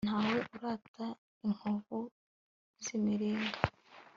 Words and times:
ntawe 0.07 0.35
urata 0.55 1.07
inkovu 1.45 1.97
z'imiringa 2.83 3.59